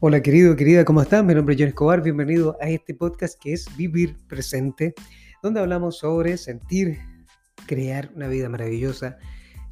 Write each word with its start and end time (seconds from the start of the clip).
Hola 0.00 0.22
querido, 0.22 0.54
querida, 0.54 0.84
¿cómo 0.84 1.02
están? 1.02 1.26
Mi 1.26 1.34
nombre 1.34 1.56
es 1.56 1.60
John 1.60 1.70
Escobar, 1.70 2.02
bienvenido 2.04 2.56
a 2.60 2.68
este 2.68 2.94
podcast 2.94 3.36
que 3.42 3.52
es 3.52 3.66
Vivir 3.76 4.16
Presente, 4.28 4.94
donde 5.42 5.58
hablamos 5.58 5.98
sobre 5.98 6.36
sentir, 6.36 7.00
crear 7.66 8.08
una 8.14 8.28
vida 8.28 8.48
maravillosa, 8.48 9.18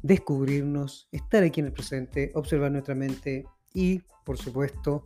descubrirnos, 0.03 1.07
estar 1.13 1.43
aquí 1.43 1.61
en 1.61 1.67
el 1.67 1.71
presente, 1.71 2.33
observar 2.35 2.73
nuestra 2.73 2.93
mente 2.93 3.45
y, 3.73 4.01
por 4.25 4.37
supuesto, 4.37 5.01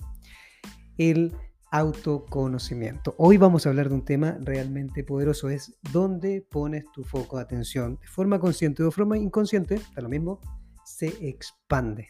el 0.98 1.32
autoconocimiento. 1.70 3.14
Hoy 3.20 3.38
vamos 3.38 3.68
a 3.68 3.70
hablar 3.70 3.90
de 3.90 3.96
un 3.96 4.06
tema 4.06 4.40
realmente 4.42 5.04
poderoso, 5.04 5.52
es 5.52 5.78
dónde 5.92 6.44
pones 6.50 6.86
tu 6.94 7.04
foco 7.04 7.38
de 7.38 7.44
atención, 7.44 8.00
de 8.02 8.08
forma 8.08 8.40
consciente 8.40 8.82
o 8.82 8.88
de 8.88 8.92
forma 8.92 9.20
inconsciente, 9.20 9.76
está 9.76 10.02
lo 10.02 10.10
mismo, 10.10 10.42
se 10.84 11.10
expande. 11.22 12.08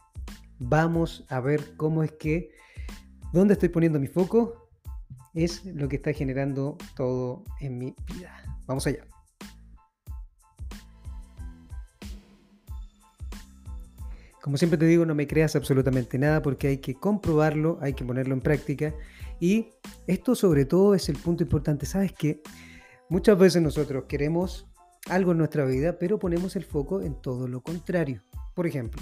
Vamos 0.60 1.26
a 1.28 1.42
ver 1.42 1.76
cómo 1.76 2.04
es 2.04 2.14
que 2.14 2.52
dónde 3.32 3.54
estoy 3.54 3.70
poniendo 3.70 4.00
mi 4.00 4.08
foco 4.08 4.70
es 5.34 5.66
lo 5.66 5.88
que 5.88 5.96
está 5.96 6.14
generando 6.14 6.78
todo 6.96 7.44
en 7.60 7.78
mi 7.78 7.96
vida. 8.08 8.60
Vamos 8.68 8.86
allá. 8.88 9.06
Como 14.42 14.58
siempre 14.58 14.78
te 14.78 14.86
digo, 14.86 15.06
no 15.06 15.14
me 15.14 15.28
creas 15.28 15.56
absolutamente 15.56 16.18
nada 16.18 16.42
porque 16.42 16.68
hay 16.68 16.78
que 16.80 16.96
comprobarlo, 16.96 17.78
hay 17.80 17.94
que 17.94 18.04
ponerlo 18.04 18.34
en 18.34 18.42
práctica. 18.42 18.94
Y 19.40 19.70
esto 20.08 20.34
sobre 20.36 20.66
todo 20.66 20.96
es 20.96 21.10
el 21.10 21.18
punto 21.18 21.44
importante. 21.44 21.86
¿Sabes 21.86 22.12
qué? 22.14 22.42
Muchas 23.08 23.38
veces 23.38 23.62
nosotros 23.62 24.06
queremos 24.08 24.68
algo 25.10 25.32
en 25.32 25.38
nuestra 25.38 25.66
vida, 25.66 26.00
pero 26.00 26.18
ponemos 26.18 26.56
el 26.56 26.64
foco 26.64 27.02
en 27.02 27.22
todo 27.22 27.48
lo 27.48 27.62
contrario. 27.62 28.24
Por 28.56 28.66
ejemplo, 28.66 29.02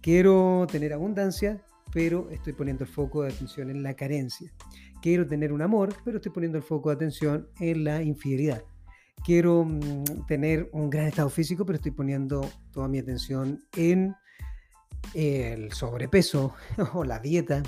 quiero 0.00 0.66
tener 0.70 0.92
abundancia, 0.92 1.62
pero 1.92 2.28
estoy 2.30 2.52
poniendo 2.52 2.84
el 2.84 2.90
foco 2.90 3.22
de 3.22 3.32
atención 3.32 3.70
en 3.70 3.82
la 3.82 3.94
carencia. 3.94 4.52
Quiero 5.00 5.26
tener 5.26 5.52
un 5.52 5.62
amor, 5.62 5.94
pero 6.04 6.18
estoy 6.18 6.32
poniendo 6.32 6.58
el 6.58 6.64
foco 6.64 6.88
de 6.88 6.96
atención 6.96 7.48
en 7.60 7.84
la 7.84 8.02
infidelidad. 8.02 8.62
Quiero 9.24 9.64
mm, 9.64 10.26
tener 10.26 10.68
un 10.72 10.90
gran 10.90 11.06
estado 11.06 11.28
físico, 11.28 11.64
pero 11.64 11.76
estoy 11.76 11.92
poniendo 11.92 12.48
toda 12.72 12.88
mi 12.88 12.98
atención 12.98 13.62
en 13.76 14.14
el 15.14 15.72
sobrepeso 15.72 16.54
o 16.94 17.04
la 17.04 17.18
dieta. 17.18 17.62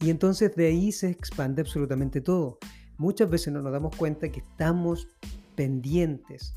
Y 0.00 0.10
entonces 0.10 0.54
de 0.54 0.66
ahí 0.66 0.92
se 0.92 1.10
expande 1.10 1.62
absolutamente 1.62 2.20
todo. 2.20 2.58
Muchas 2.98 3.30
veces 3.30 3.52
no 3.52 3.62
nos 3.62 3.72
damos 3.72 3.94
cuenta 3.96 4.28
que 4.30 4.40
estamos 4.40 5.08
pendientes, 5.54 6.54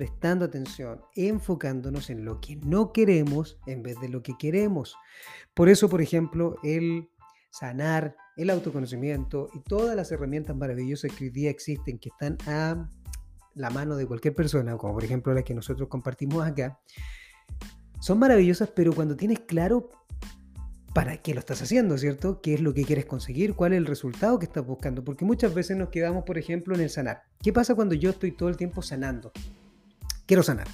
prestando 0.00 0.46
atención, 0.46 1.02
enfocándonos 1.14 2.08
en 2.08 2.24
lo 2.24 2.40
que 2.40 2.56
no 2.56 2.90
queremos 2.90 3.58
en 3.66 3.82
vez 3.82 4.00
de 4.00 4.08
lo 4.08 4.22
que 4.22 4.32
queremos. 4.38 4.96
Por 5.52 5.68
eso, 5.68 5.90
por 5.90 6.00
ejemplo, 6.00 6.56
el 6.62 7.10
sanar, 7.50 8.16
el 8.38 8.48
autoconocimiento 8.48 9.50
y 9.52 9.60
todas 9.60 9.94
las 9.94 10.10
herramientas 10.10 10.56
maravillosas 10.56 11.12
que 11.12 11.24
hoy 11.24 11.30
día 11.30 11.50
existen, 11.50 11.98
que 11.98 12.08
están 12.08 12.38
a 12.46 12.88
la 13.54 13.68
mano 13.68 13.94
de 13.94 14.06
cualquier 14.06 14.34
persona, 14.34 14.74
como 14.78 14.94
por 14.94 15.04
ejemplo 15.04 15.34
las 15.34 15.44
que 15.44 15.52
nosotros 15.52 15.86
compartimos 15.90 16.46
acá, 16.46 16.80
son 18.00 18.18
maravillosas, 18.18 18.70
pero 18.74 18.94
cuando 18.94 19.16
tienes 19.16 19.40
claro 19.40 19.90
para 20.94 21.18
qué 21.18 21.34
lo 21.34 21.40
estás 21.40 21.60
haciendo, 21.60 21.98
¿cierto? 21.98 22.40
¿Qué 22.40 22.54
es 22.54 22.62
lo 22.62 22.72
que 22.72 22.86
quieres 22.86 23.04
conseguir? 23.04 23.54
¿Cuál 23.54 23.74
es 23.74 23.76
el 23.76 23.84
resultado 23.84 24.38
que 24.38 24.46
estás 24.46 24.64
buscando? 24.64 25.04
Porque 25.04 25.26
muchas 25.26 25.52
veces 25.52 25.76
nos 25.76 25.90
quedamos, 25.90 26.24
por 26.24 26.38
ejemplo, 26.38 26.74
en 26.74 26.80
el 26.80 26.88
sanar. 26.88 27.24
¿Qué 27.42 27.52
pasa 27.52 27.74
cuando 27.74 27.94
yo 27.94 28.08
estoy 28.08 28.32
todo 28.32 28.48
el 28.48 28.56
tiempo 28.56 28.80
sanando? 28.80 29.30
Quiero 30.30 30.44
sanar. 30.44 30.68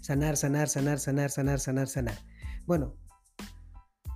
Sanar, 0.00 0.38
sanar, 0.38 0.70
sanar, 0.70 0.98
sanar, 0.98 1.60
sanar, 1.60 1.86
sanar. 1.86 2.14
Bueno, 2.64 2.96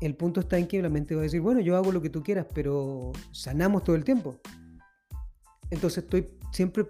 el 0.00 0.16
punto 0.16 0.40
está 0.40 0.56
en 0.56 0.66
que 0.66 0.80
la 0.80 0.88
mente 0.88 1.14
va 1.14 1.20
a 1.20 1.24
decir, 1.24 1.42
bueno, 1.42 1.60
yo 1.60 1.76
hago 1.76 1.92
lo 1.92 2.00
que 2.00 2.08
tú 2.08 2.22
quieras, 2.22 2.46
pero 2.54 3.12
sanamos 3.30 3.84
todo 3.84 3.94
el 3.94 4.04
tiempo. 4.04 4.40
Entonces 5.68 6.02
estoy 6.04 6.26
siempre 6.50 6.86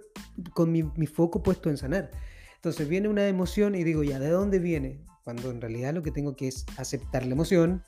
con 0.54 0.70
mi, 0.70 0.84
mi 0.84 1.08
foco 1.08 1.42
puesto 1.42 1.68
en 1.68 1.78
sanar. 1.78 2.12
Entonces 2.54 2.88
viene 2.88 3.08
una 3.08 3.26
emoción 3.26 3.74
y 3.74 3.82
digo, 3.82 4.04
ya, 4.04 4.20
¿de 4.20 4.28
dónde 4.28 4.60
viene? 4.60 5.04
cuando 5.24 5.50
en 5.50 5.60
realidad 5.60 5.92
lo 5.92 6.04
que 6.04 6.12
tengo 6.12 6.36
que 6.36 6.46
es 6.46 6.64
aceptar 6.76 7.26
la 7.26 7.32
emoción, 7.32 7.82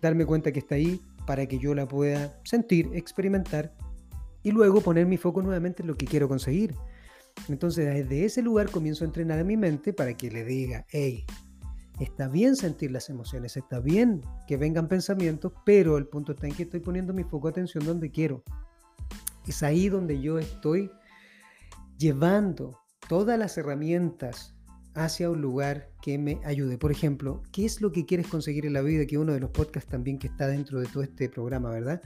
darme 0.00 0.26
cuenta 0.26 0.50
que 0.50 0.58
está 0.58 0.74
ahí 0.74 1.00
para 1.24 1.46
que 1.46 1.60
yo 1.60 1.72
la 1.76 1.86
pueda 1.86 2.36
sentir, 2.42 2.90
experimentar 2.94 3.76
y 4.42 4.50
luego 4.50 4.80
poner 4.80 5.06
mi 5.06 5.18
foco 5.18 5.40
nuevamente 5.40 5.84
en 5.84 5.86
lo 5.86 5.96
que 5.96 6.06
quiero 6.06 6.26
conseguir. 6.26 6.74
Entonces 7.48 7.86
desde 7.86 8.24
ese 8.24 8.42
lugar 8.42 8.70
comienzo 8.70 9.04
a 9.04 9.06
entrenar 9.06 9.38
a 9.38 9.44
mi 9.44 9.56
mente 9.56 9.92
para 9.92 10.16
que 10.16 10.30
le 10.30 10.44
diga, 10.44 10.86
hey, 10.90 11.24
está 12.00 12.28
bien 12.28 12.56
sentir 12.56 12.90
las 12.90 13.10
emociones, 13.10 13.56
está 13.56 13.80
bien 13.80 14.22
que 14.46 14.56
vengan 14.56 14.88
pensamientos, 14.88 15.52
pero 15.64 15.98
el 15.98 16.06
punto 16.06 16.32
está 16.32 16.46
en 16.46 16.54
que 16.54 16.64
estoy 16.64 16.80
poniendo 16.80 17.12
mi 17.12 17.24
foco 17.24 17.48
de 17.48 17.52
atención 17.52 17.84
donde 17.84 18.10
quiero. 18.10 18.42
Es 19.46 19.62
ahí 19.62 19.88
donde 19.88 20.20
yo 20.20 20.38
estoy 20.38 20.90
llevando 21.98 22.78
todas 23.08 23.38
las 23.38 23.56
herramientas 23.58 24.54
hacia 24.94 25.30
un 25.30 25.40
lugar 25.40 25.90
que 26.02 26.18
me 26.18 26.38
ayude. 26.44 26.78
Por 26.78 26.92
ejemplo, 26.92 27.42
¿qué 27.50 27.64
es 27.64 27.80
lo 27.80 27.92
que 27.92 28.04
quieres 28.06 28.26
conseguir 28.26 28.66
en 28.66 28.74
la 28.74 28.82
vida? 28.82 29.06
Que 29.06 29.18
uno 29.18 29.32
de 29.32 29.40
los 29.40 29.50
podcasts 29.50 29.90
también 29.90 30.18
que 30.18 30.26
está 30.26 30.46
dentro 30.46 30.80
de 30.80 30.86
todo 30.86 31.02
este 31.02 31.28
programa, 31.28 31.70
¿verdad? 31.70 32.02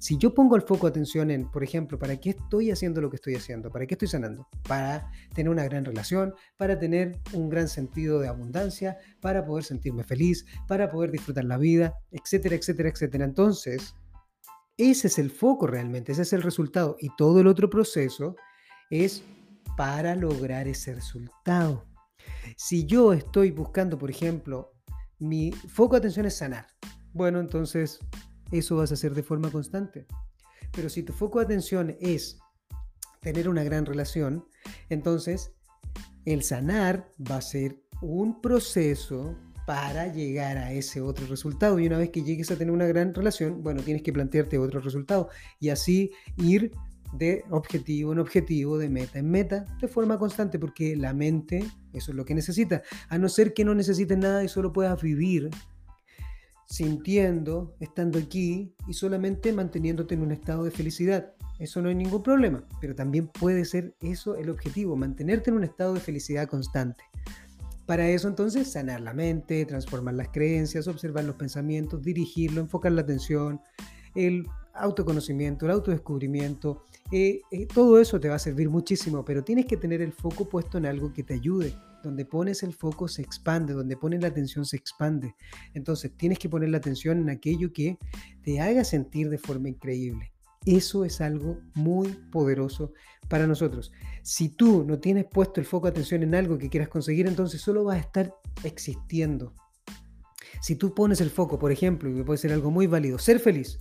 Si 0.00 0.16
yo 0.16 0.32
pongo 0.32 0.56
el 0.56 0.62
foco 0.62 0.86
de 0.86 0.92
atención 0.92 1.30
en, 1.30 1.50
por 1.50 1.62
ejemplo, 1.62 1.98
¿para 1.98 2.16
qué 2.16 2.30
estoy 2.30 2.70
haciendo 2.70 3.02
lo 3.02 3.10
que 3.10 3.16
estoy 3.16 3.34
haciendo? 3.34 3.70
¿Para 3.70 3.86
qué 3.86 3.96
estoy 3.96 4.08
sanando? 4.08 4.48
Para 4.66 5.12
tener 5.34 5.50
una 5.50 5.64
gran 5.64 5.84
relación, 5.84 6.34
para 6.56 6.78
tener 6.78 7.20
un 7.34 7.50
gran 7.50 7.68
sentido 7.68 8.18
de 8.18 8.26
abundancia, 8.26 8.96
para 9.20 9.44
poder 9.44 9.62
sentirme 9.62 10.02
feliz, 10.02 10.46
para 10.66 10.90
poder 10.90 11.10
disfrutar 11.10 11.44
la 11.44 11.58
vida, 11.58 11.98
etcétera, 12.12 12.56
etcétera, 12.56 12.88
etcétera. 12.88 13.26
Entonces, 13.26 13.94
ese 14.78 15.08
es 15.08 15.18
el 15.18 15.30
foco 15.30 15.66
realmente, 15.66 16.12
ese 16.12 16.22
es 16.22 16.32
el 16.32 16.40
resultado. 16.40 16.96
Y 16.98 17.14
todo 17.16 17.38
el 17.40 17.46
otro 17.46 17.68
proceso 17.68 18.36
es 18.88 19.22
para 19.76 20.16
lograr 20.16 20.66
ese 20.66 20.94
resultado. 20.94 21.84
Si 22.56 22.86
yo 22.86 23.12
estoy 23.12 23.50
buscando, 23.50 23.98
por 23.98 24.08
ejemplo, 24.08 24.72
mi 25.18 25.52
foco 25.52 25.96
de 25.96 25.98
atención 25.98 26.24
es 26.24 26.38
sanar, 26.38 26.68
bueno, 27.12 27.38
entonces 27.38 28.00
eso 28.50 28.76
vas 28.76 28.90
a 28.90 28.94
hacer 28.94 29.14
de 29.14 29.22
forma 29.22 29.50
constante. 29.50 30.06
Pero 30.72 30.88
si 30.88 31.02
tu 31.02 31.12
foco 31.12 31.38
de 31.38 31.46
atención 31.46 31.96
es 32.00 32.38
tener 33.20 33.48
una 33.48 33.64
gran 33.64 33.86
relación, 33.86 34.44
entonces 34.88 35.52
el 36.24 36.42
sanar 36.42 37.10
va 37.30 37.36
a 37.36 37.42
ser 37.42 37.82
un 38.02 38.40
proceso 38.40 39.36
para 39.66 40.12
llegar 40.12 40.58
a 40.58 40.72
ese 40.72 41.00
otro 41.00 41.26
resultado. 41.26 41.78
Y 41.78 41.86
una 41.86 41.98
vez 41.98 42.10
que 42.10 42.22
llegues 42.22 42.50
a 42.50 42.56
tener 42.56 42.72
una 42.72 42.86
gran 42.86 43.14
relación, 43.14 43.62
bueno, 43.62 43.82
tienes 43.82 44.02
que 44.02 44.12
plantearte 44.12 44.58
otro 44.58 44.80
resultado 44.80 45.28
y 45.58 45.68
así 45.68 46.10
ir 46.36 46.72
de 47.12 47.44
objetivo 47.50 48.12
en 48.12 48.20
objetivo, 48.20 48.78
de 48.78 48.88
meta 48.88 49.18
en 49.18 49.30
meta, 49.30 49.64
de 49.80 49.88
forma 49.88 50.18
constante, 50.18 50.58
porque 50.58 50.96
la 50.96 51.12
mente, 51.12 51.64
eso 51.92 52.12
es 52.12 52.16
lo 52.16 52.24
que 52.24 52.34
necesita. 52.34 52.82
A 53.08 53.18
no 53.18 53.28
ser 53.28 53.52
que 53.52 53.64
no 53.64 53.74
necesites 53.74 54.16
nada 54.16 54.44
y 54.44 54.48
solo 54.48 54.72
puedas 54.72 55.00
vivir 55.00 55.50
sintiendo, 56.70 57.74
estando 57.80 58.18
aquí 58.18 58.72
y 58.86 58.94
solamente 58.94 59.52
manteniéndote 59.52 60.14
en 60.14 60.22
un 60.22 60.30
estado 60.30 60.62
de 60.62 60.70
felicidad. 60.70 61.32
Eso 61.58 61.82
no 61.82 61.88
hay 61.88 61.96
ningún 61.96 62.22
problema, 62.22 62.64
pero 62.80 62.94
también 62.94 63.26
puede 63.26 63.64
ser 63.64 63.94
eso 64.00 64.36
el 64.36 64.48
objetivo, 64.48 64.96
mantenerte 64.96 65.50
en 65.50 65.56
un 65.56 65.64
estado 65.64 65.94
de 65.94 66.00
felicidad 66.00 66.48
constante. 66.48 67.04
Para 67.86 68.08
eso 68.08 68.28
entonces 68.28 68.70
sanar 68.70 69.00
la 69.00 69.12
mente, 69.12 69.66
transformar 69.66 70.14
las 70.14 70.28
creencias, 70.28 70.86
observar 70.86 71.24
los 71.24 71.34
pensamientos, 71.34 72.02
dirigirlo, 72.02 72.60
enfocar 72.60 72.92
la 72.92 73.02
atención, 73.02 73.60
el 74.14 74.46
autoconocimiento, 74.72 75.66
el 75.66 75.72
autodescubrimiento, 75.72 76.84
eh, 77.10 77.40
eh, 77.50 77.66
todo 77.66 78.00
eso 78.00 78.20
te 78.20 78.28
va 78.28 78.36
a 78.36 78.38
servir 78.38 78.70
muchísimo, 78.70 79.24
pero 79.24 79.42
tienes 79.42 79.66
que 79.66 79.76
tener 79.76 80.00
el 80.00 80.12
foco 80.12 80.48
puesto 80.48 80.78
en 80.78 80.86
algo 80.86 81.12
que 81.12 81.24
te 81.24 81.34
ayude. 81.34 81.74
Donde 82.02 82.24
pones 82.24 82.62
el 82.62 82.72
foco 82.72 83.08
se 83.08 83.22
expande, 83.22 83.72
donde 83.72 83.96
pones 83.96 84.22
la 84.22 84.28
atención 84.28 84.64
se 84.64 84.76
expande. 84.76 85.34
Entonces 85.74 86.12
tienes 86.16 86.38
que 86.38 86.48
poner 86.48 86.70
la 86.70 86.78
atención 86.78 87.18
en 87.18 87.30
aquello 87.30 87.72
que 87.72 87.98
te 88.42 88.60
haga 88.60 88.84
sentir 88.84 89.28
de 89.28 89.38
forma 89.38 89.68
increíble. 89.68 90.32
Eso 90.66 91.04
es 91.04 91.20
algo 91.20 91.58
muy 91.74 92.08
poderoso 92.30 92.92
para 93.28 93.46
nosotros. 93.46 93.92
Si 94.22 94.50
tú 94.50 94.84
no 94.84 94.98
tienes 94.98 95.24
puesto 95.24 95.60
el 95.60 95.66
foco 95.66 95.86
de 95.86 95.92
atención 95.92 96.22
en 96.22 96.34
algo 96.34 96.58
que 96.58 96.68
quieras 96.68 96.88
conseguir, 96.88 97.26
entonces 97.26 97.60
solo 97.60 97.84
vas 97.84 97.96
a 97.96 98.00
estar 98.00 98.34
existiendo. 98.64 99.54
Si 100.60 100.76
tú 100.76 100.94
pones 100.94 101.20
el 101.20 101.30
foco, 101.30 101.58
por 101.58 101.72
ejemplo, 101.72 102.10
y 102.10 102.22
puede 102.22 102.38
ser 102.38 102.52
algo 102.52 102.70
muy 102.70 102.86
válido, 102.86 103.18
ser 103.18 103.40
feliz, 103.40 103.78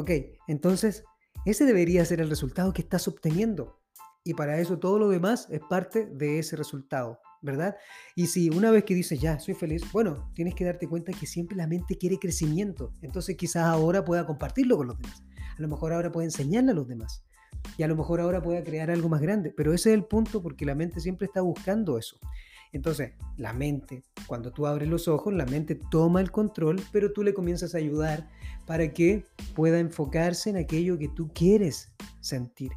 Ok, 0.00 0.10
entonces 0.46 1.04
ese 1.44 1.64
debería 1.64 2.04
ser 2.04 2.20
el 2.20 2.30
resultado 2.30 2.72
que 2.72 2.82
estás 2.82 3.08
obteniendo. 3.08 3.80
Y 4.24 4.34
para 4.34 4.58
eso 4.58 4.78
todo 4.78 4.98
lo 4.98 5.08
demás 5.08 5.48
es 5.50 5.60
parte 5.68 6.06
de 6.06 6.38
ese 6.38 6.56
resultado, 6.56 7.18
¿verdad? 7.42 7.76
Y 8.14 8.26
si 8.26 8.50
una 8.50 8.70
vez 8.70 8.84
que 8.84 8.94
dices, 8.94 9.20
ya, 9.20 9.38
soy 9.38 9.54
feliz, 9.54 9.82
bueno, 9.92 10.30
tienes 10.34 10.54
que 10.54 10.64
darte 10.64 10.88
cuenta 10.88 11.12
que 11.12 11.26
siempre 11.26 11.56
la 11.56 11.66
mente 11.66 11.96
quiere 11.96 12.18
crecimiento. 12.18 12.92
Entonces 13.02 13.36
quizás 13.36 13.64
ahora 13.64 14.04
pueda 14.04 14.26
compartirlo 14.26 14.76
con 14.76 14.88
los 14.88 14.98
demás. 14.98 15.22
A 15.56 15.62
lo 15.62 15.68
mejor 15.68 15.92
ahora 15.92 16.12
puede 16.12 16.26
enseñarle 16.26 16.72
a 16.72 16.74
los 16.74 16.88
demás. 16.88 17.24
Y 17.76 17.82
a 17.82 17.88
lo 17.88 17.96
mejor 17.96 18.20
ahora 18.20 18.42
pueda 18.42 18.64
crear 18.64 18.90
algo 18.90 19.08
más 19.08 19.20
grande. 19.20 19.52
Pero 19.56 19.74
ese 19.74 19.90
es 19.90 19.94
el 19.94 20.04
punto 20.04 20.42
porque 20.42 20.64
la 20.64 20.74
mente 20.74 21.00
siempre 21.00 21.26
está 21.26 21.40
buscando 21.40 21.98
eso. 21.98 22.18
Entonces, 22.72 23.12
la 23.36 23.52
mente, 23.52 24.04
cuando 24.26 24.52
tú 24.52 24.66
abres 24.66 24.88
los 24.88 25.08
ojos, 25.08 25.34
la 25.34 25.44
mente 25.44 25.78
toma 25.90 26.20
el 26.20 26.30
control, 26.30 26.80
pero 26.92 27.12
tú 27.12 27.24
le 27.24 27.34
comienzas 27.34 27.74
a 27.74 27.78
ayudar 27.78 28.28
para 28.66 28.92
que 28.92 29.24
pueda 29.54 29.80
enfocarse 29.80 30.50
en 30.50 30.56
aquello 30.56 30.96
que 30.96 31.08
tú 31.08 31.30
quieres 31.34 31.92
sentir. 32.20 32.70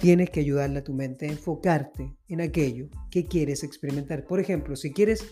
Tienes 0.00 0.30
que 0.30 0.40
ayudarle 0.40 0.78
a 0.78 0.84
tu 0.84 0.94
mente 0.94 1.26
a 1.26 1.30
enfocarte 1.30 2.14
en 2.28 2.40
aquello 2.40 2.88
que 3.10 3.26
quieres 3.26 3.64
experimentar. 3.64 4.24
Por 4.24 4.38
ejemplo, 4.38 4.76
si 4.76 4.92
quieres 4.92 5.26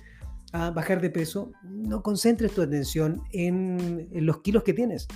ah, 0.52 0.70
bajar 0.70 1.00
de 1.00 1.10
peso, 1.10 1.52
no 1.62 2.02
concentres 2.02 2.52
tu 2.52 2.62
atención 2.62 3.22
en, 3.32 4.08
los 4.12 4.40
kilos 4.42 4.64
que 4.64 4.74
tienes. 4.74 5.06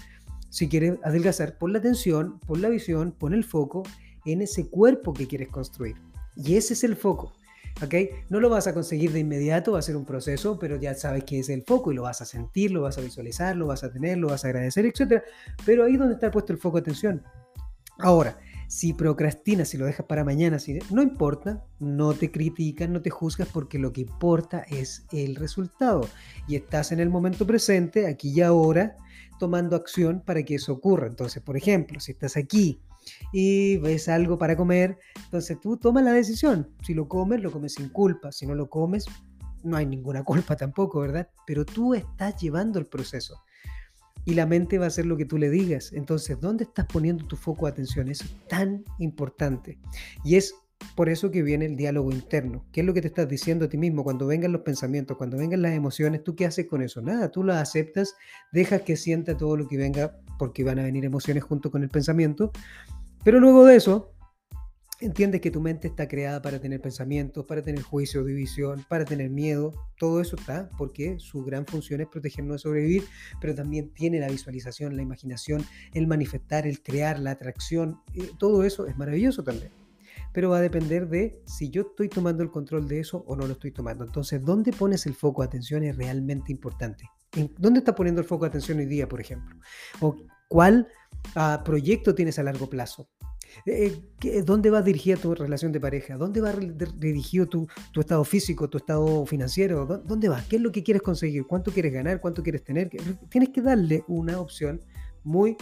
Si 0.51 0.69
quieres 0.69 0.99
adelgazar, 1.03 1.59
pon 1.59 1.73
la 1.73 1.81
atención, 1.81 2.39
pon 2.47 2.63
la 2.63 2.69
visión, 2.69 3.13
pon 3.13 3.35
el 3.35 3.43
foco 3.43 3.83
en 4.25 4.41
ese 4.41 4.69
cuerpo 4.69 5.13
que 5.13 5.27
quieres 5.27 5.49
construir. 5.49 5.97
Y 6.37 6.55
ese 6.55 6.75
es 6.75 6.85
el 6.85 6.95
foco. 6.95 7.33
¿ok? 7.83 7.95
No 8.29 8.39
lo 8.39 8.51
vas 8.51 8.69
a 8.69 8.75
conseguir 8.75 9.13
de 9.13 9.19
inmediato, 9.19 9.73
va 9.73 9.81
a 9.81 9.83
ser 9.83 9.97
un 9.97 10.05
proceso, 10.05 10.61
pero 10.61 10.77
ya 10.77 10.95
sabes 10.95 11.25
que 11.25 11.41
es 11.41 11.49
el 11.49 11.65
foco 11.65 11.91
y 11.91 11.97
lo 11.97 12.03
vas 12.03 12.21
a 12.21 12.25
sentir, 12.25 12.71
lo 12.71 12.83
vas 12.83 12.99
a 12.99 13.01
visualizar, 13.01 13.57
lo 13.57 13.67
vas 13.67 13.83
a 13.83 13.93
tener, 13.93 14.19
lo 14.19 14.29
vas 14.29 14.45
a 14.45 14.49
agradecer, 14.49 14.87
etc. 14.87 15.23
Pero 15.67 15.85
ahí 15.85 15.97
donde 15.97 16.15
está 16.15 16.31
puesto 16.31 16.53
el 16.53 16.59
foco 16.61 16.77
de 16.77 16.83
atención. 16.83 17.23
Ahora, 17.99 18.39
si 18.71 18.93
procrastinas, 18.93 19.71
si 19.71 19.79
lo 19.79 19.85
dejas 19.85 20.07
para 20.07 20.23
mañana, 20.23 20.61
si, 20.61 20.79
no 20.93 21.03
importa, 21.03 21.65
no 21.81 22.15
te 22.15 22.31
critican, 22.31 22.93
no 22.93 23.03
te 23.03 23.11
juzgas 23.11 23.49
porque 23.49 23.81
lo 23.81 23.93
que 23.93 24.03
importa 24.03 24.61
es 24.71 25.07
el 25.11 25.35
resultado. 25.35 26.03
Y 26.47 26.55
estás 26.55 26.93
en 26.93 27.01
el 27.01 27.11
momento 27.11 27.45
presente, 27.45 28.07
aquí 28.07 28.31
y 28.31 28.43
ahora, 28.43 28.97
tomando 29.41 29.75
acción 29.75 30.23
para 30.25 30.45
que 30.45 30.55
eso 30.55 30.73
ocurra. 30.73 31.09
Entonces, 31.09 31.43
por 31.43 31.57
ejemplo, 31.57 31.99
si 31.99 32.13
estás 32.13 32.37
aquí 32.37 32.81
y 33.33 33.79
ves 33.79 34.09
algo 34.09 34.39
para 34.39 34.57
comer, 34.57 34.99
entonces 35.25 35.59
tú 35.61 35.77
tomas 35.77 36.05
la 36.05 36.13
decisión. 36.13 36.71
Si 36.85 36.95
lo 36.95 37.09
comes, 37.09 37.43
lo 37.43 37.51
comes 37.51 37.75
sin 37.75 37.89
culpa. 37.89 38.31
Si 38.31 38.47
no 38.47 38.55
lo 38.55 38.71
comes, 38.71 39.05
no 39.65 39.79
hay 39.79 39.87
ninguna 39.87 40.23
culpa 40.23 40.55
tampoco, 40.55 41.01
¿verdad? 41.01 41.29
Pero 41.45 41.65
tú 41.65 41.93
estás 41.93 42.41
llevando 42.41 42.79
el 42.79 42.87
proceso. 42.87 43.43
Y 44.25 44.35
la 44.35 44.47
mente 44.47 44.79
va 44.79 44.85
a 44.85 44.89
hacer 44.89 45.07
lo 45.07 45.17
que 45.17 45.25
tú 45.25 45.39
le 45.39 45.51
digas. 45.51 45.93
Entonces, 45.93 46.41
¿dónde 46.41 46.65
estás 46.65 46.87
poniendo 46.87 47.27
tu 47.27 47.37
foco 47.37 47.67
de 47.67 47.73
atención? 47.73 48.09
Es 48.09 48.25
tan 48.49 48.85
importante. 48.99 49.79
Y 50.25 50.37
es 50.37 50.55
por 50.95 51.09
eso 51.09 51.31
que 51.31 51.43
viene 51.43 51.67
el 51.67 51.77
diálogo 51.77 52.11
interno. 52.11 52.65
¿Qué 52.73 52.81
es 52.81 52.87
lo 52.87 52.95
que 52.95 53.01
te 53.01 53.09
estás 53.09 53.29
diciendo 53.29 53.67
a 53.67 53.69
ti 53.69 53.77
mismo 53.77 54.05
cuando 54.05 54.27
vengan 54.27 54.53
los 54.53 54.63
pensamientos, 54.63 55.17
cuando 55.17 55.37
vengan 55.37 55.63
las 55.63 55.73
emociones? 55.73 56.25
¿Tú 56.25 56.35
qué 56.35 56.47
haces 56.47 56.67
con 56.67 56.83
eso? 56.83 57.01
Nada, 57.01 57.31
tú 57.31 57.43
las 57.43 57.57
aceptas, 57.63 58.15
dejas 58.53 58.83
que 58.83 58.97
sienta 58.97 59.37
todo 59.37 59.57
lo 59.57 59.69
que 59.69 59.77
venga 59.77 60.17
porque 60.39 60.65
van 60.65 60.79
a 60.79 60.83
venir 60.83 61.05
emociones 61.05 61.45
junto 61.45 61.71
con 61.71 61.83
el 61.83 61.89
pensamiento. 61.89 62.51
Pero 63.25 63.41
luego 63.41 63.65
de 63.65 63.77
eso, 63.77 64.13
entiendes 65.01 65.41
que 65.41 65.51
tu 65.51 65.61
mente 65.61 65.89
está 65.89 66.09
creada 66.09 66.43
para 66.43 66.61
tener 66.61 66.81
pensamientos, 66.81 67.45
para 67.47 67.63
tener 67.63 67.83
juicio, 67.83 68.25
división, 68.25 68.85
para 68.89 69.05
tener 69.05 69.31
miedo. 69.31 69.73
Todo 69.99 70.21
eso 70.21 70.37
está 70.37 70.69
porque 70.77 71.19
su 71.19 71.45
gran 71.45 71.67
función 71.67 72.01
es 72.01 72.09
protegernos 72.09 72.57
de 72.57 72.59
sobrevivir, 72.59 73.05
pero 73.41 73.55
también 73.55 73.91
tiene 73.91 74.21
la 74.21 74.29
visualización, 74.29 74.97
la 74.97 75.03
imaginación, 75.03 75.65
el 75.95 76.07
manifestar, 76.07 76.67
el 76.67 76.83
crear, 76.83 77.19
la 77.19 77.33
atracción. 77.33 78.01
Eh, 78.15 78.31
todo 78.39 78.65
eso 78.65 78.87
es 78.87 78.97
maravilloso 78.97 79.43
también 79.43 79.73
pero 80.33 80.51
va 80.51 80.59
a 80.59 80.61
depender 80.61 81.09
de 81.09 81.43
si 81.45 81.71
yo 81.71 81.83
estoy 81.83 82.09
tomando 82.09 82.43
el 82.43 82.51
control 82.51 82.87
de 82.87 83.01
eso 83.01 83.25
o 83.27 83.37
no 83.37 83.47
lo 83.47 83.55
estoy 83.55 83.73
tomando. 83.73 84.05
Entonces, 84.05 84.45
¿dónde 84.45 84.73
pones 84.73 85.07
el 85.07 85.15
foco 85.15 85.43
de 85.43 85.49
atención 85.49 85.83
es 85.83 85.97
realmente 85.97 86.53
importante? 86.53 87.11
¿Dónde 87.59 87.81
está 87.81 87.95
poniendo 87.95 88.21
el 88.21 88.27
foco 88.27 88.45
de 88.45 88.51
atención 88.51 88.79
hoy 88.79 88.87
día, 88.87 89.09
por 89.09 89.21
ejemplo? 89.21 89.57
¿O 90.01 90.17
cuál 90.49 90.89
ah, 91.35 91.63
proyecto 91.65 92.15
tienes 92.15 92.39
a 92.39 92.43
largo 92.43 92.69
plazo? 92.69 93.09
Eh, 93.67 94.01
¿Dónde 94.45 94.71
va 94.71 94.83
dirigida 94.83 95.17
tu 95.17 95.35
relación 95.35 95.73
de 95.73 95.81
pareja? 95.81 96.17
¿Dónde 96.17 96.41
va 96.41 96.53
dirigido 96.53 97.47
tu, 97.47 97.67
tu, 97.93 98.01
estado 98.01 98.25
físico, 98.25 98.69
tu 98.69 98.79
estado 98.79 99.27
financiero? 99.27 99.87
¿Dónde 99.87 100.29
va? 100.29 100.43
¿Qué 100.49 100.57
es 100.57 100.63
lo 100.63 100.73
que 100.73 100.83
quieres 100.83 101.03
conseguir? 101.03 101.47
¿Cuánto 101.47 101.71
quieres 101.73 101.93
ganar? 101.93 102.21
¿Cuánto 102.21 102.43
quieres 102.43 102.65
tener? 102.65 102.91
Tienes 103.29 103.51
que 103.51 103.63
darle 103.63 104.05
una 104.09 104.41
opción 104.41 104.81
muy 105.25 105.57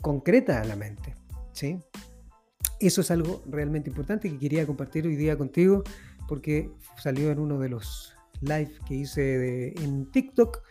concreta 0.00 0.60
a 0.60 0.64
la 0.64 0.76
mente. 0.76 1.14
¿sí? 1.52 1.78
Eso 2.80 3.00
es 3.00 3.10
algo 3.10 3.42
realmente 3.46 3.90
importante 3.90 4.30
que 4.30 4.38
quería 4.38 4.66
compartir 4.66 5.06
hoy 5.06 5.16
día 5.16 5.36
contigo 5.38 5.82
porque 6.28 6.70
salió 6.96 7.30
en 7.30 7.38
uno 7.38 7.58
de 7.58 7.68
los 7.68 8.14
live 8.40 8.72
que 8.86 8.94
hice 8.94 9.72
en 9.82 10.10
TikTok 10.10 10.62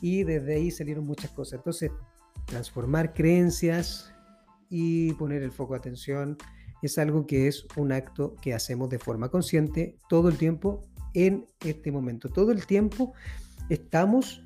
y 0.00 0.24
desde 0.24 0.54
ahí 0.54 0.70
salieron 0.70 1.06
muchas 1.06 1.30
cosas. 1.30 1.58
Entonces, 1.58 1.90
transformar 2.46 3.14
creencias 3.14 4.13
y 4.68 5.12
poner 5.14 5.42
el 5.42 5.52
foco 5.52 5.74
de 5.74 5.78
atención 5.78 6.36
es 6.82 6.98
algo 6.98 7.26
que 7.26 7.48
es 7.48 7.66
un 7.76 7.92
acto 7.92 8.36
que 8.42 8.52
hacemos 8.52 8.90
de 8.90 8.98
forma 8.98 9.30
consciente 9.30 9.96
todo 10.08 10.28
el 10.28 10.36
tiempo 10.36 10.82
en 11.14 11.46
este 11.64 11.90
momento. 11.90 12.28
Todo 12.28 12.52
el 12.52 12.66
tiempo 12.66 13.14
estamos 13.70 14.44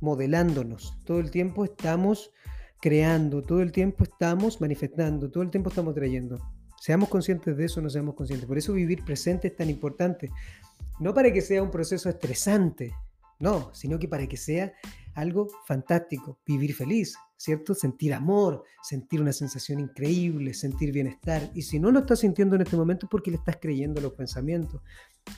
modelándonos, 0.00 0.98
todo 1.04 1.20
el 1.20 1.30
tiempo 1.30 1.64
estamos 1.64 2.32
creando, 2.80 3.42
todo 3.42 3.62
el 3.62 3.72
tiempo 3.72 4.04
estamos 4.04 4.60
manifestando, 4.60 5.30
todo 5.30 5.42
el 5.42 5.50
tiempo 5.50 5.70
estamos 5.70 5.94
trayendo. 5.94 6.38
Seamos 6.80 7.08
conscientes 7.08 7.56
de 7.56 7.66
eso, 7.66 7.80
no 7.80 7.90
seamos 7.90 8.14
conscientes. 8.14 8.46
Por 8.46 8.58
eso 8.58 8.72
vivir 8.72 9.04
presente 9.04 9.48
es 9.48 9.56
tan 9.56 9.68
importante. 9.68 10.30
No 10.98 11.14
para 11.14 11.32
que 11.32 11.42
sea 11.42 11.62
un 11.62 11.70
proceso 11.70 12.08
estresante, 12.08 12.92
no, 13.38 13.72
sino 13.74 13.98
que 13.98 14.08
para 14.08 14.26
que 14.26 14.36
sea 14.36 14.72
algo 15.14 15.48
fantástico, 15.66 16.38
vivir 16.46 16.74
feliz, 16.74 17.16
¿cierto? 17.40 17.74
Sentir 17.74 18.12
amor, 18.12 18.64
sentir 18.82 19.18
una 19.18 19.32
sensación 19.32 19.80
increíble, 19.80 20.52
sentir 20.52 20.92
bienestar. 20.92 21.50
Y 21.54 21.62
si 21.62 21.80
no 21.80 21.90
lo 21.90 22.00
estás 22.00 22.18
sintiendo 22.18 22.54
en 22.54 22.60
este 22.60 22.76
momento 22.76 23.06
es 23.06 23.10
porque 23.10 23.30
le 23.30 23.38
estás 23.38 23.56
creyendo 23.58 23.98
los 24.02 24.12
pensamientos. 24.12 24.82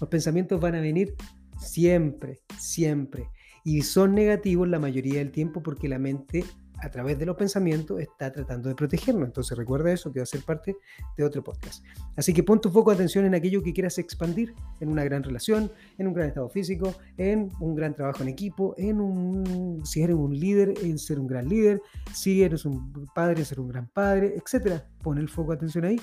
Los 0.01 0.11
pensamientos 0.11 0.61
van 0.61 0.75
a 0.75 0.81
venir 0.81 1.15
siempre, 1.61 2.41
siempre. 2.59 3.29
Y 3.63 3.83
son 3.83 4.17
negativos 4.17 4.69
la 4.69 4.81
mayoría 4.81 5.21
del 5.21 5.31
tiempo 5.31 5.63
porque 5.63 5.89
la 5.89 6.01
mente 6.01 6.45
a 6.83 6.91
través 6.91 7.17
de 7.19 7.25
los 7.25 7.37
pensamientos 7.37 8.01
está 8.01 8.33
tratando 8.33 8.69
de 8.69 8.75
protegernos. 8.75 9.27
Entonces 9.27 9.57
recuerda 9.57 9.93
eso 9.93 10.13
que 10.13 10.19
va 10.19 10.25
a 10.25 10.27
ser 10.27 10.43
parte 10.43 10.77
de 11.17 11.25
otro 11.25 11.43
podcast. 11.43 11.85
Así 12.17 12.35
que 12.35 12.43
pon 12.43 12.61
tu 12.61 12.71
foco 12.71 12.91
de 12.91 12.97
atención 12.97 13.25
en 13.25 13.35
aquello 13.37 13.63
que 13.63 13.73
quieras 13.73 13.99
expandir, 13.99 14.53
en 14.81 14.89
una 14.89 15.05
gran 15.05 15.23
relación, 15.23 15.71
en 15.97 16.09
un 16.09 16.13
gran 16.13 16.29
estado 16.29 16.49
físico, 16.49 16.93
en 17.17 17.51
un 17.61 17.77
gran 17.77 17.95
trabajo 17.95 18.25
en 18.25 18.29
equipo, 18.31 18.75
en 18.77 19.01
un, 19.01 19.81
si 19.87 20.03
eres 20.03 20.17
un 20.17 20.39
líder, 20.39 20.75
en 20.83 20.99
ser 20.99 21.21
un 21.21 21.29
gran 21.29 21.49
líder, 21.49 21.81
si 22.13 22.43
eres 22.43 22.65
un 22.65 22.93
padre, 23.15 23.39
en 23.39 23.47
ser 23.47 23.61
un 23.61 23.69
gran 23.69 23.87
padre, 23.87 24.35
etc. 24.37 24.83
Pon 25.03 25.19
el 25.19 25.29
foco 25.29 25.53
de 25.53 25.59
atención 25.59 25.85
ahí 25.85 26.01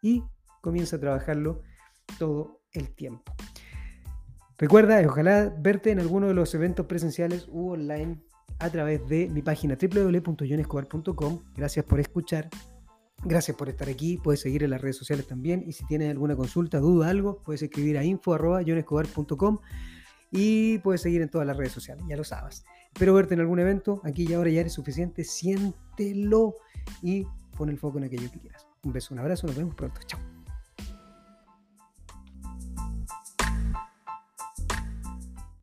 y 0.00 0.24
comienza 0.62 0.96
a 0.96 1.00
trabajarlo 1.00 1.60
todo 2.18 2.62
el 2.72 2.94
tiempo. 2.94 3.34
Recuerda, 4.56 5.02
ojalá 5.06 5.54
verte 5.58 5.90
en 5.90 6.00
alguno 6.00 6.28
de 6.28 6.34
los 6.34 6.54
eventos 6.54 6.86
presenciales 6.86 7.48
u 7.50 7.72
online 7.72 8.22
a 8.62 8.70
través 8.70 9.06
de 9.08 9.28
mi 9.28 9.42
página 9.42 9.76
www.jonescobar.com. 9.76 11.40
Gracias 11.56 11.84
por 11.84 12.00
escuchar. 12.00 12.48
Gracias 13.24 13.56
por 13.56 13.68
estar 13.68 13.88
aquí. 13.88 14.18
Puedes 14.18 14.40
seguir 14.40 14.62
en 14.62 14.70
las 14.70 14.80
redes 14.80 14.96
sociales 14.96 15.26
también. 15.26 15.64
Y 15.66 15.72
si 15.72 15.84
tienes 15.86 16.10
alguna 16.10 16.36
consulta, 16.36 16.78
duda, 16.78 17.08
algo, 17.08 17.42
puedes 17.42 17.62
escribir 17.62 17.98
a 17.98 18.04
info.jonescobar.com 18.04 19.58
y 20.30 20.78
puedes 20.78 21.02
seguir 21.02 21.22
en 21.22 21.28
todas 21.28 21.46
las 21.46 21.56
redes 21.56 21.72
sociales. 21.72 22.04
Ya 22.08 22.16
lo 22.16 22.24
sabes. 22.24 22.64
Espero 22.92 23.14
verte 23.14 23.34
en 23.34 23.40
algún 23.40 23.58
evento. 23.58 24.00
Aquí 24.04 24.26
y 24.28 24.32
ahora 24.32 24.50
ya 24.50 24.60
eres 24.60 24.72
suficiente. 24.72 25.24
Siéntelo 25.24 26.56
y 27.02 27.26
pon 27.56 27.68
el 27.68 27.78
foco 27.78 27.98
en 27.98 28.04
aquello 28.04 28.30
que 28.30 28.40
quieras. 28.40 28.66
Un 28.84 28.92
beso, 28.92 29.12
un 29.14 29.20
abrazo. 29.20 29.46
Nos 29.46 29.56
vemos 29.56 29.74
pronto. 29.74 30.00
Chao. 30.06 30.41